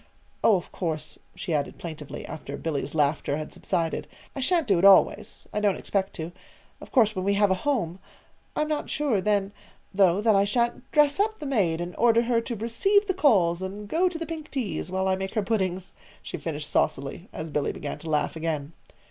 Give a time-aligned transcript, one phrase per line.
[0.43, 4.83] Oh, of course," she added plaintively, after Billy's laughter had subsided, "I sha'n't do it
[4.83, 5.45] always.
[5.53, 6.31] I don't expect to.
[6.81, 7.99] Of course, when we have a house
[8.55, 9.51] I'm not sure, then,
[9.93, 13.61] though, that I sha'n't dress up the maid and order her to receive the calls
[13.61, 15.93] and go to the pink teas, while I make her puddings,"
[16.23, 18.73] she finished saucily, as Billy began to laugh again.